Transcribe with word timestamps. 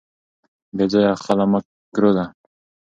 بې 0.75 0.85
ځایه 0.91 1.13
خلع 1.23 1.45
مکروه 1.51 2.11
ده. 2.17 2.25